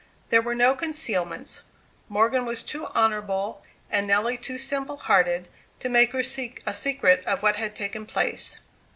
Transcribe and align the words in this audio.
There 0.29 0.41
were 0.41 0.55
no 0.55 0.73
concealments; 0.73 1.61
Morgan 2.09 2.43
was 2.43 2.63
too 2.63 2.87
honourable, 2.87 3.61
and 3.91 4.07
Nelly 4.07 4.35
too 4.35 4.57
simple 4.57 4.97
hearted, 4.97 5.47
to 5.79 5.89
make 5.89 6.11
a 6.15 6.23
secret 6.73 7.23
of 7.27 7.43
what 7.43 7.57
had 7.57 7.75
taken 7.75 8.07
place. 8.07 8.61